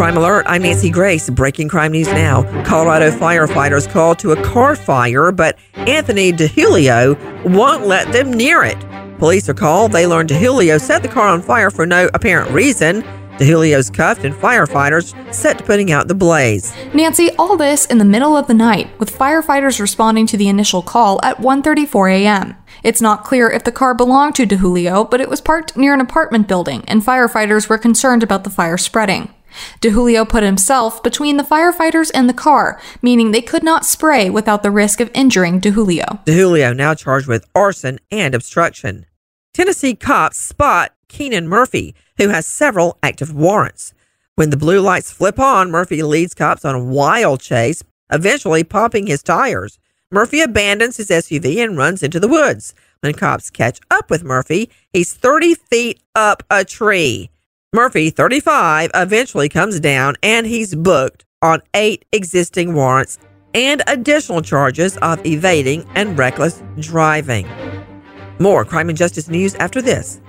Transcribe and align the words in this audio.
Crime 0.00 0.16
Alert, 0.16 0.46
I'm 0.48 0.62
Nancy 0.62 0.88
Grace. 0.88 1.28
Breaking 1.28 1.68
crime 1.68 1.92
news 1.92 2.06
now. 2.06 2.42
Colorado 2.64 3.10
firefighters 3.10 3.86
called 3.86 4.18
to 4.20 4.32
a 4.32 4.42
car 4.42 4.74
fire, 4.74 5.30
but 5.30 5.58
Anthony 5.74 6.32
DeHulio 6.32 7.44
won't 7.44 7.86
let 7.86 8.10
them 8.10 8.32
near 8.32 8.62
it. 8.64 8.78
Police 9.18 9.46
are 9.50 9.54
called. 9.54 9.92
They 9.92 10.06
learned 10.06 10.30
DeHulio 10.30 10.80
set 10.80 11.02
the 11.02 11.08
car 11.08 11.28
on 11.28 11.42
fire 11.42 11.70
for 11.70 11.84
no 11.84 12.08
apparent 12.14 12.50
reason. 12.50 13.02
DeHulio's 13.36 13.90
cuffed 13.90 14.24
and 14.24 14.34
firefighters 14.34 15.14
set 15.34 15.58
to 15.58 15.64
putting 15.64 15.92
out 15.92 16.08
the 16.08 16.14
blaze. 16.14 16.74
Nancy, 16.94 17.32
all 17.38 17.58
this 17.58 17.84
in 17.84 17.98
the 17.98 18.04
middle 18.06 18.38
of 18.38 18.46
the 18.46 18.54
night, 18.54 18.88
with 18.98 19.14
firefighters 19.14 19.82
responding 19.82 20.26
to 20.28 20.38
the 20.38 20.48
initial 20.48 20.80
call 20.80 21.20
at 21.22 21.36
1:34 21.40 22.10
a.m. 22.22 22.56
It's 22.82 23.02
not 23.02 23.22
clear 23.24 23.50
if 23.50 23.64
the 23.64 23.70
car 23.70 23.92
belonged 23.92 24.36
to 24.36 24.46
DeHulio, 24.46 25.10
but 25.10 25.20
it 25.20 25.28
was 25.28 25.42
parked 25.42 25.76
near 25.76 25.92
an 25.92 26.00
apartment 26.00 26.48
building, 26.48 26.84
and 26.88 27.02
firefighters 27.02 27.68
were 27.68 27.76
concerned 27.76 28.22
about 28.22 28.44
the 28.44 28.50
fire 28.50 28.78
spreading. 28.78 29.34
DeHulio 29.80 30.28
put 30.28 30.42
himself 30.42 31.02
between 31.02 31.36
the 31.36 31.42
firefighters 31.42 32.10
and 32.14 32.28
the 32.28 32.34
car, 32.34 32.80
meaning 33.02 33.30
they 33.30 33.42
could 33.42 33.62
not 33.62 33.84
spray 33.84 34.30
without 34.30 34.62
the 34.62 34.70
risk 34.70 35.00
of 35.00 35.10
injuring 35.14 35.60
DeJulio. 35.60 36.24
DeJulio 36.24 36.76
now 36.76 36.94
charged 36.94 37.26
with 37.26 37.48
arson 37.54 37.98
and 38.10 38.34
obstruction. 38.34 39.06
Tennessee 39.52 39.94
cops 39.94 40.38
spot 40.38 40.92
Keenan 41.08 41.48
Murphy, 41.48 41.94
who 42.18 42.28
has 42.28 42.46
several 42.46 42.98
active 43.02 43.34
warrants. 43.34 43.92
When 44.36 44.50
the 44.50 44.56
blue 44.56 44.80
lights 44.80 45.10
flip 45.10 45.38
on, 45.38 45.70
Murphy 45.70 46.02
leads 46.02 46.34
cops 46.34 46.64
on 46.64 46.74
a 46.74 46.84
wild 46.84 47.40
chase, 47.40 47.82
eventually 48.10 48.64
popping 48.64 49.06
his 49.06 49.22
tires. 49.22 49.78
Murphy 50.10 50.40
abandons 50.40 50.96
his 50.96 51.08
SUV 51.08 51.62
and 51.62 51.76
runs 51.76 52.02
into 52.02 52.18
the 52.18 52.28
woods. 52.28 52.74
When 53.00 53.12
cops 53.14 53.50
catch 53.50 53.80
up 53.90 54.10
with 54.10 54.24
Murphy, 54.24 54.70
he's 54.92 55.12
30 55.12 55.54
feet 55.54 56.02
up 56.14 56.42
a 56.50 56.64
tree. 56.64 57.30
Murphy, 57.72 58.10
35, 58.10 58.90
eventually 58.96 59.48
comes 59.48 59.78
down 59.78 60.16
and 60.24 60.44
he's 60.44 60.74
booked 60.74 61.24
on 61.40 61.62
eight 61.72 62.04
existing 62.10 62.74
warrants 62.74 63.16
and 63.54 63.80
additional 63.86 64.42
charges 64.42 64.96
of 64.96 65.24
evading 65.24 65.88
and 65.94 66.18
reckless 66.18 66.64
driving. 66.80 67.46
More 68.40 68.64
crime 68.64 68.88
and 68.88 68.98
justice 68.98 69.28
news 69.28 69.54
after 69.54 69.80
this. 69.80 70.20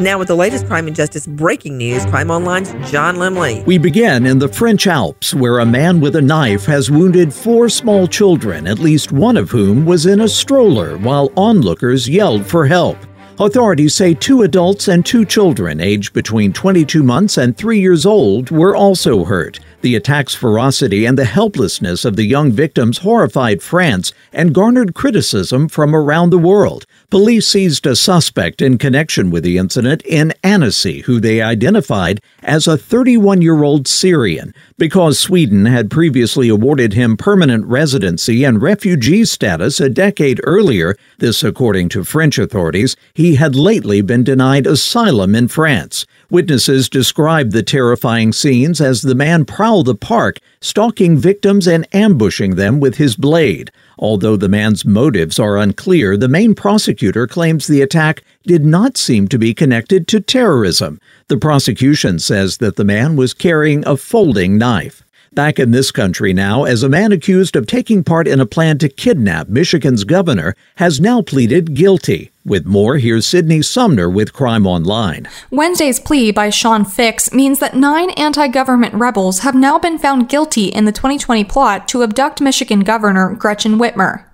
Now, 0.00 0.18
with 0.18 0.26
the 0.26 0.34
latest 0.34 0.66
crime 0.66 0.88
and 0.88 0.96
justice 0.96 1.24
breaking 1.24 1.78
news, 1.78 2.04
Crime 2.06 2.28
Online's 2.28 2.72
John 2.90 3.14
Limley. 3.14 3.64
We 3.64 3.78
begin 3.78 4.26
in 4.26 4.40
the 4.40 4.48
French 4.48 4.88
Alps, 4.88 5.32
where 5.32 5.60
a 5.60 5.64
man 5.64 6.00
with 6.00 6.16
a 6.16 6.20
knife 6.20 6.64
has 6.64 6.90
wounded 6.90 7.32
four 7.32 7.68
small 7.68 8.08
children, 8.08 8.66
at 8.66 8.80
least 8.80 9.12
one 9.12 9.36
of 9.36 9.50
whom 9.50 9.86
was 9.86 10.04
in 10.04 10.22
a 10.22 10.28
stroller, 10.28 10.98
while 10.98 11.32
onlookers 11.36 12.08
yelled 12.08 12.44
for 12.44 12.66
help. 12.66 12.98
Authorities 13.38 13.94
say 13.94 14.14
two 14.14 14.40
adults 14.40 14.88
and 14.88 15.04
two 15.04 15.26
children, 15.26 15.78
aged 15.78 16.14
between 16.14 16.54
22 16.54 17.02
months 17.02 17.36
and 17.36 17.54
3 17.54 17.78
years 17.78 18.06
old, 18.06 18.50
were 18.50 18.74
also 18.74 19.24
hurt. 19.24 19.60
The 19.82 19.94
attack's 19.94 20.34
ferocity 20.34 21.04
and 21.04 21.18
the 21.18 21.26
helplessness 21.26 22.06
of 22.06 22.16
the 22.16 22.24
young 22.24 22.50
victims 22.50 22.98
horrified 22.98 23.62
France 23.62 24.14
and 24.32 24.54
garnered 24.54 24.94
criticism 24.94 25.68
from 25.68 25.94
around 25.94 26.30
the 26.30 26.38
world. 26.38 26.86
Police 27.10 27.46
seized 27.46 27.86
a 27.86 27.94
suspect 27.94 28.62
in 28.62 28.78
connection 28.78 29.30
with 29.30 29.44
the 29.44 29.58
incident 29.58 30.02
in 30.06 30.32
Annecy, 30.42 31.02
who 31.02 31.20
they 31.20 31.42
identified 31.42 32.22
as 32.42 32.66
a 32.66 32.78
31 32.78 33.42
year 33.42 33.62
old 33.62 33.86
Syrian. 33.86 34.54
Because 34.78 35.18
Sweden 35.18 35.64
had 35.64 35.90
previously 35.90 36.50
awarded 36.50 36.92
him 36.92 37.16
permanent 37.16 37.64
residency 37.64 38.44
and 38.44 38.60
refugee 38.60 39.24
status 39.24 39.80
a 39.80 39.88
decade 39.88 40.38
earlier, 40.44 40.98
this 41.16 41.42
according 41.42 41.88
to 41.90 42.04
French 42.04 42.38
authorities, 42.38 42.94
he 43.14 43.36
had 43.36 43.56
lately 43.56 44.02
been 44.02 44.22
denied 44.22 44.66
asylum 44.66 45.34
in 45.34 45.48
France. 45.48 46.04
Witnesses 46.28 46.90
described 46.90 47.52
the 47.52 47.62
terrifying 47.62 48.34
scenes 48.34 48.78
as 48.82 49.00
the 49.00 49.14
man 49.14 49.46
prowled 49.46 49.86
the 49.86 49.94
park, 49.94 50.40
stalking 50.60 51.16
victims 51.16 51.66
and 51.66 51.88
ambushing 51.94 52.56
them 52.56 52.78
with 52.78 52.96
his 52.96 53.16
blade. 53.16 53.70
Although 53.98 54.36
the 54.36 54.50
man's 54.50 54.84
motives 54.84 55.38
are 55.38 55.56
unclear, 55.56 56.18
the 56.18 56.28
main 56.28 56.54
prosecutor 56.54 57.26
claims 57.26 57.66
the 57.66 57.80
attack 57.80 58.22
did 58.46 58.64
not 58.64 58.96
seem 58.96 59.28
to 59.28 59.38
be 59.38 59.52
connected 59.52 60.06
to 60.08 60.20
terrorism. 60.20 61.00
The 61.28 61.36
prosecution 61.36 62.18
says 62.18 62.58
that 62.58 62.76
the 62.76 62.84
man 62.84 63.16
was 63.16 63.34
carrying 63.34 63.86
a 63.86 63.96
folding 63.96 64.56
knife. 64.56 65.02
Back 65.36 65.58
in 65.58 65.70
this 65.70 65.90
country 65.90 66.32
now, 66.32 66.64
as 66.64 66.82
a 66.82 66.88
man 66.88 67.12
accused 67.12 67.56
of 67.56 67.66
taking 67.66 68.02
part 68.02 68.26
in 68.26 68.40
a 68.40 68.46
plan 68.46 68.78
to 68.78 68.88
kidnap 68.88 69.48
Michigan's 69.50 70.04
governor 70.04 70.56
has 70.76 70.98
now 70.98 71.20
pleaded 71.20 71.74
guilty. 71.74 72.30
With 72.42 72.64
more, 72.64 72.96
here's 72.96 73.26
Sydney 73.26 73.60
Sumner 73.60 74.08
with 74.08 74.32
Crime 74.32 74.66
Online. 74.66 75.28
Wednesday's 75.50 76.00
plea 76.00 76.30
by 76.30 76.48
Sean 76.48 76.86
Fix 76.86 77.34
means 77.34 77.58
that 77.58 77.76
nine 77.76 78.10
anti 78.12 78.48
government 78.48 78.94
rebels 78.94 79.40
have 79.40 79.54
now 79.54 79.78
been 79.78 79.98
found 79.98 80.30
guilty 80.30 80.68
in 80.68 80.86
the 80.86 80.92
2020 80.92 81.44
plot 81.44 81.86
to 81.88 82.02
abduct 82.02 82.40
Michigan 82.40 82.80
Governor 82.80 83.34
Gretchen 83.34 83.78
Whitmer. 83.78 84.24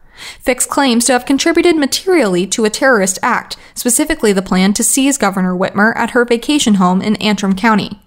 Fix 0.41 0.67
claims 0.67 1.05
to 1.07 1.13
have 1.13 1.27
contributed 1.27 1.77
materially 1.77 2.47
to 2.49 2.65
a 2.65 2.71
terrorist 2.71 3.19
act, 3.23 3.57
specifically 3.75 4.33
the 4.33 4.43
plan 4.43 4.73
to 4.75 4.85
seize 4.85 5.19
Governor 5.19 5.55
Whitmer 5.55 5.95
at 5.97 6.11
her 6.11 6.25
vacation 6.25 6.75
home 6.75 7.01
in 7.03 7.17
Antrim 7.17 7.55
County. 7.55 8.01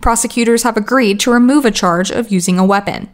Prosecutors 0.00 0.62
have 0.62 0.76
agreed 0.76 1.20
to 1.20 1.32
remove 1.32 1.64
a 1.64 1.70
charge 1.70 2.10
of 2.10 2.30
using 2.30 2.58
a 2.58 2.64
weapon. 2.64 3.08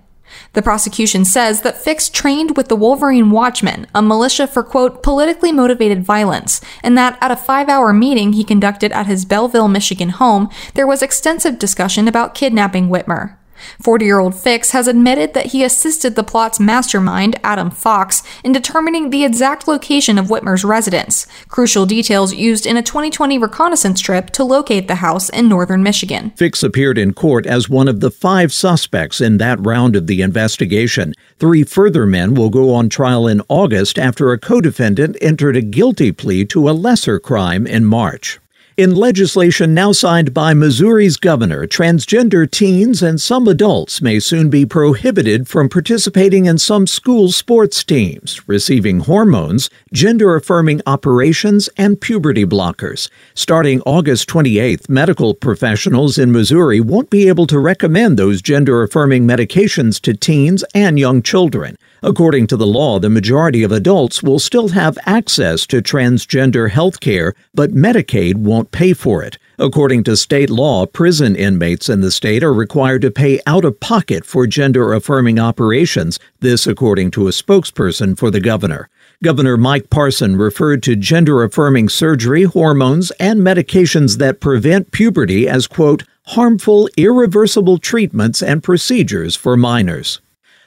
The 0.53 0.63
prosecution 0.63 1.25
says 1.25 1.63
that 1.63 1.83
Fix 1.83 2.09
trained 2.09 2.57
with 2.57 2.69
the 2.69 2.77
Wolverine 2.77 3.31
Watchmen, 3.31 3.87
a 3.95 4.03
militia 4.03 4.47
for, 4.47 4.63
quote, 4.63 5.03
politically 5.03 5.53
motivated 5.53 6.03
violence, 6.03 6.61
and 6.83 6.97
that 6.99 7.19
at 7.21 7.31
a 7.31 7.37
five 7.37 7.69
hour 7.69 7.93
meeting 7.93 8.33
he 8.33 8.45
conducted 8.45 8.93
at 8.93 9.07
his 9.07 9.25
Belleville, 9.25 9.69
Michigan 9.69 10.11
home, 10.11 10.51
there 10.75 10.87
was 10.87 11.03
extensive 11.03 11.59
discussion 11.59 12.09
about 12.09 12.35
kidnapping 12.35 12.89
Whitmer. 12.89 13.37
40 13.83 14.05
year 14.05 14.19
old 14.19 14.35
Fix 14.35 14.71
has 14.71 14.89
admitted 14.89 15.35
that 15.35 15.47
he 15.47 15.65
assisted 15.65 16.15
the 16.15 16.25
plot's 16.25 16.61
mastermind, 16.61 17.39
Adam 17.43 17.71
Fox, 17.71 18.23
in 18.45 18.53
determining 18.53 19.11
the 19.11 19.25
exact 19.25 19.69
location 19.69 20.19
of 20.19 20.27
Whitmer's 20.27 20.65
residence, 20.65 21.27
crucial 21.49 21.87
details 21.87 22.35
used 22.35 22.67
in 22.67 22.77
a 22.77 22.83
2020 22.83 23.39
reconnaissance 23.39 24.01
trip 24.01 24.31
to 24.31 24.45
locate 24.45 24.89
the 24.89 24.97
house 24.97 25.29
in 25.29 25.49
northern 25.49 25.83
Michigan. 25.83 26.33
Fix 26.37 26.63
appeared 26.63 26.99
in 26.99 27.15
court 27.15 27.47
as 27.47 27.69
one 27.69 27.89
of 27.89 28.01
the 28.01 28.11
five 28.11 28.53
suspects 28.53 29.21
in 29.21 29.39
that 29.39 29.65
round 29.65 29.97
of 29.97 30.07
the 30.07 30.23
investigation. 30.23 31.15
Three 31.39 31.65
further 31.65 32.07
men 32.07 32.35
will 32.35 32.51
go 32.51 32.75
on 32.75 32.89
trial 32.89 33.27
in 33.27 33.43
August 33.49 33.99
after 33.99 34.33
a 34.33 34.39
co 34.39 34.61
defendant 34.61 35.17
entered 35.21 35.57
a 35.57 35.63
guilty 35.63 36.13
plea 36.13 36.45
to 36.47 36.69
a 36.69 36.73
lesser 36.73 37.19
crime 37.19 37.67
in 37.67 37.85
March. 37.85 38.39
In 38.77 38.95
legislation 38.95 39.73
now 39.73 39.93
signed 39.93 40.35
by 40.35 40.53
Missouri's 40.53 41.17
governor, 41.17 41.67
transgender 41.67 42.51
teens 42.51 43.03
and 43.03 43.19
some 43.19 43.49
adults 43.49 44.03
may 44.03 44.21
soon 44.21 44.51
be 44.51 44.67
prohibited 44.67 45.49
from 45.49 45.71
participating 45.71 46.45
in 46.45 46.59
some 46.59 46.87
school 46.87 47.33
sports 47.33 47.83
teams, 47.83 48.47
receiving 48.47 49.01
hormones, 49.01 49.71
gender 49.95 50.37
affirming 50.37 50.83
operations, 50.85 51.71
and 51.79 52.03
puberty 52.03 52.45
blockers. 52.45 53.09
Starting 53.33 53.81
August 53.87 54.29
28th, 54.29 54.91
medical 54.91 55.33
professionals 55.33 56.19
in 56.19 56.31
Missouri 56.31 56.79
won't 56.79 57.09
be 57.09 57.29
able 57.29 57.47
to 57.47 57.59
recommend 57.59 58.19
those 58.19 58.43
gender 58.43 58.83
affirming 58.83 59.27
medications 59.27 59.99
to 60.03 60.13
teens 60.13 60.63
and 60.75 60.99
young 60.99 61.23
children. 61.23 61.79
According 62.07 62.47
to 62.47 62.57
the 62.57 62.69
law, 62.69 63.01
the 63.01 63.11
majority 63.11 63.65
of 63.65 63.73
adults 63.73 64.23
will 64.23 64.39
still 64.39 64.69
have 64.69 64.97
access 65.07 65.67
to 65.67 65.83
transgender 65.83 66.71
health 66.71 67.01
care, 67.01 67.35
but 67.53 67.73
Medicaid 67.73 68.37
won't 68.37 68.71
pay 68.71 68.93
for 68.93 69.25
it. 69.25 69.39
According 69.59 70.05
to 70.05 70.17
state 70.17 70.49
law, 70.49 70.87
prison 70.87 71.35
inmates 71.35 71.89
in 71.89 72.03
the 72.03 72.13
state 72.13 72.45
are 72.45 72.55
required 72.55 73.03
to 73.03 73.11
pay 73.11 73.41
out 73.45 73.65
of 73.65 73.81
pocket 73.81 74.25
for 74.25 74.47
gender 74.47 74.93
affirming 74.93 75.41
operations, 75.41 76.21
this 76.39 76.65
according 76.65 77.11
to 77.11 77.27
a 77.27 77.33
spokesperson 77.33 78.17
for 78.17 78.31
the 78.31 78.41
governor. 78.41 78.89
Governor 79.21 79.57
Mike 79.57 79.91
Parson 79.91 80.37
referred 80.37 80.85
to 80.85 80.95
gender 80.95 81.43
affirming 81.43 81.89
surgery, 81.89 82.45
hormones, 82.45 83.11
and 83.19 83.41
medications 83.41 84.19
that 84.19 84.39
prevent 84.39 84.93
puberty 84.93 85.49
as, 85.49 85.67
quote, 85.67 86.05
harmful, 86.27 86.89
irreversible 86.97 87.79
treatments 87.79 88.45
and 88.45 88.63
procedures 88.63 89.35
for 89.35 89.57
minors. 89.57 90.21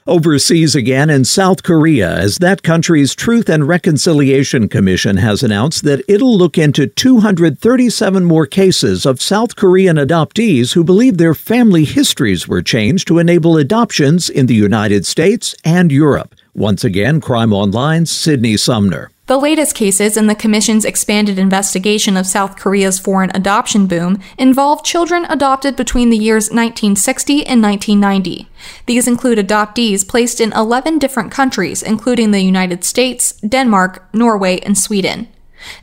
Overseas 0.09 0.73
again 0.73 1.11
in 1.11 1.23
South 1.23 1.61
Korea, 1.61 2.17
as 2.17 2.39
that 2.39 2.63
country's 2.63 3.13
Truth 3.13 3.47
and 3.47 3.67
Reconciliation 3.67 4.67
Commission 4.67 5.17
has 5.17 5.43
announced 5.43 5.83
that 5.83 6.03
it'll 6.07 6.35
look 6.35 6.57
into 6.57 6.87
237 6.87 8.25
more 8.25 8.47
cases 8.47 9.05
of 9.05 9.21
South 9.21 9.55
Korean 9.55 9.97
adoptees 9.97 10.73
who 10.73 10.83
believe 10.83 11.19
their 11.19 11.35
family 11.35 11.85
histories 11.85 12.47
were 12.47 12.63
changed 12.63 13.07
to 13.07 13.19
enable 13.19 13.55
adoptions 13.55 14.31
in 14.31 14.47
the 14.47 14.55
United 14.55 15.05
States 15.05 15.53
and 15.63 15.91
Europe. 15.91 16.33
Once 16.55 16.83
again, 16.83 17.21
Crime 17.21 17.53
Online's 17.53 18.09
Sydney 18.09 18.57
Sumner. 18.57 19.11
The 19.29 19.37
latest 19.37 19.75
cases 19.75 20.17
in 20.17 20.25
the 20.25 20.33
Commission's 20.33 20.83
expanded 20.83 21.37
investigation 21.37 22.17
of 22.17 22.25
South 22.25 22.55
Korea's 22.55 22.97
foreign 22.97 23.29
adoption 23.35 23.85
boom 23.85 24.19
involve 24.39 24.83
children 24.83 25.25
adopted 25.25 25.75
between 25.75 26.09
the 26.09 26.17
years 26.17 26.45
1960 26.45 27.45
and 27.45 27.61
1990. 27.61 28.47
These 28.87 29.07
include 29.07 29.37
adoptees 29.37 30.07
placed 30.07 30.41
in 30.41 30.51
11 30.53 30.97
different 30.97 31.31
countries, 31.31 31.83
including 31.83 32.31
the 32.31 32.41
United 32.41 32.83
States, 32.83 33.33
Denmark, 33.47 34.03
Norway, 34.15 34.61
and 34.61 34.75
Sweden. 34.75 35.27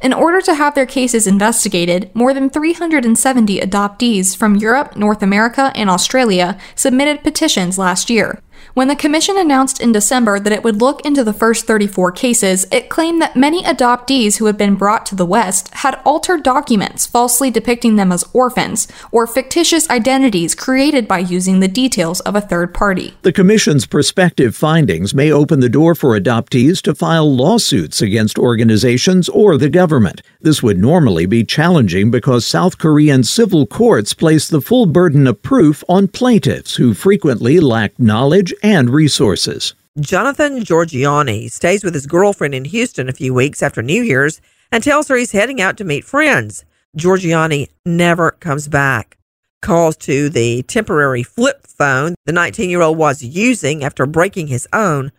In 0.03 0.13
order 0.13 0.41
to 0.41 0.55
have 0.55 0.75
their 0.75 0.85
cases 0.85 1.29
investigated, 1.29 2.11
more 2.15 2.35
than 2.35 2.51
370 2.51 3.61
adoptees 3.61 4.37
from 4.37 4.57
Europe, 4.57 4.97
North 4.97 5.23
America, 5.23 5.71
and 5.77 5.89
Australia 5.89 6.59
submitted 6.75 7.23
petitions 7.23 7.79
last 7.79 8.11
year. 8.11 8.41
When 8.75 8.89
the 8.89 8.97
Commission 8.97 9.39
announced 9.39 9.81
in 9.81 9.93
December 9.93 10.39
that 10.41 10.53
it 10.53 10.63
would 10.63 10.81
look 10.81 11.05
into 11.05 11.25
the 11.25 11.33
first 11.33 11.67
34 11.67 12.13
cases, 12.13 12.67
it 12.71 12.89
claimed 12.89 13.23
that 13.23 13.37
many 13.37 13.63
adoptees 13.63 14.37
who 14.37 14.47
had 14.47 14.59
been 14.59 14.75
brought 14.75 15.07
to 15.07 15.15
the 15.15 15.27
West 15.27 15.73
had 15.75 16.01
altered 16.05 16.43
documents 16.43 17.07
falsely 17.07 17.51
depicting 17.51 17.97
them 17.97 18.13
as 18.13 18.25
orphans, 18.33 18.89
or 19.11 19.27
fictitious 19.27 19.89
identities 19.89 20.55
created 20.55 21.09
by 21.09 21.19
using 21.19 21.61
the 21.61 21.69
details 21.69 22.21
of 22.21 22.35
a 22.35 22.41
third 22.41 22.75
party. 22.75 23.17
The 23.23 23.33
Commission's 23.33 23.87
prospective 23.87 24.55
findings 24.55 25.15
may 25.15 25.33
open 25.33 25.61
the 25.61 25.69
door 25.69 25.95
for 25.95 26.19
adoptees 26.19 26.83
to 26.83 26.95
file 26.95 27.35
lawsuits 27.35 28.03
against 28.03 28.39
organizations 28.39 29.29
or 29.29 29.57
the 29.57 29.71
government. 29.71 30.23
This 30.41 30.63
would 30.63 30.79
normally 30.79 31.27
be 31.27 31.45
challenging 31.45 32.11
because 32.11 32.47
South 32.47 32.79
Korean 32.79 33.25
civil 33.25 33.67
courts 33.67 34.15
place 34.15 34.49
the 34.49 34.61
full 34.61 34.87
burden 34.87 35.27
of 35.27 35.43
proof 35.43 35.83
on 35.89 36.09
plaintiffs 36.09 36.77
who 36.77 36.95
frequently 36.95 37.61
lack 37.61 37.99
knowledge 37.99 38.53
and 38.63 38.91
resources. 38.91 39.75
Jonathan 39.99 40.61
Giorgiani 40.61 41.51
stays 41.51 41.83
with 41.83 41.95
his 41.95 42.07
girlfriend 42.07 42.55
in 42.55 42.67
Houston 42.67 43.09
a 43.09 43.15
few 43.15 43.33
weeks 43.33 43.63
after 43.63 43.83
New 43.83 44.03
Year's 44.03 44.41
and 44.71 44.85
tells 44.85 45.09
her 45.09 45.17
he's 45.17 45.33
heading 45.33 45.61
out 45.61 45.77
to 45.79 45.85
meet 45.85 46.05
friends. 46.05 46.65
Giorgiani 46.97 47.69
never 47.85 48.33
comes 48.33 48.69
back. 48.69 49.17
Calls 49.63 49.97
to 49.99 50.29
the 50.29 50.63
temporary 50.65 51.23
flip 51.23 51.67
phone 51.67 52.15
the 52.27 52.33
19 52.33 52.69
year 52.69 52.83
old 52.83 52.99
was 52.99 53.23
using 53.23 53.83
after 53.83 54.07
breaking 54.07 54.49
his 54.49 54.69
own 54.73 55.13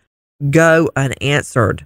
go 0.52 0.90
unanswered. 0.96 1.86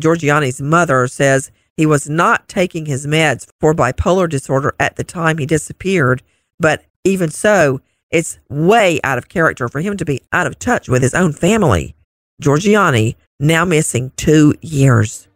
Giorgiani's 0.00 0.60
mother 0.60 1.06
says 1.06 1.50
he 1.76 1.86
was 1.86 2.08
not 2.08 2.48
taking 2.48 2.86
his 2.86 3.06
meds 3.06 3.46
for 3.60 3.74
bipolar 3.74 4.28
disorder 4.28 4.74
at 4.80 4.96
the 4.96 5.04
time 5.04 5.38
he 5.38 5.46
disappeared, 5.46 6.22
but 6.58 6.84
even 7.04 7.30
so, 7.30 7.80
it's 8.12 8.38
way 8.48 9.00
out 9.02 9.18
of 9.18 9.28
character 9.28 9.68
for 9.68 9.80
him 9.80 9.96
to 9.96 10.04
be 10.04 10.22
out 10.32 10.46
of 10.46 10.58
touch 10.58 10.88
with 10.88 11.02
his 11.02 11.14
own 11.14 11.32
family. 11.32 11.96
Giorgiani 12.40 13.16
now 13.40 13.64
missing 13.64 14.12
two 14.16 14.54
years. 14.60 15.26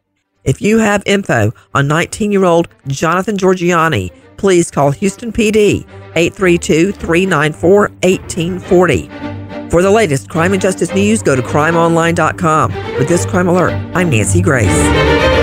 If 0.45 0.63
you 0.63 0.79
have 0.79 1.03
info 1.07 1.53
on 1.75 1.89
19 1.89 2.31
year 2.31 2.45
old 2.45 2.69
Jonathan 2.87 3.37
Giorgiani, 3.37 4.13
please 4.37 4.71
call 4.71 4.93
Houston 4.93 5.33
PD 5.33 5.85
832 6.15 6.93
394 6.93 7.81
1840. 8.03 9.09
For 9.71 9.83
the 9.83 9.91
latest 9.91 10.31
crime 10.31 10.53
and 10.53 10.63
justice 10.63 10.95
news, 10.95 11.23
go 11.23 11.35
to 11.35 11.43
crimeonline.com. 11.43 12.73
With 12.99 13.09
this 13.09 13.27
crime 13.27 13.49
alert, 13.49 13.73
I'm 13.95 14.11
Nancy 14.11 14.41
Grace. 14.41 15.36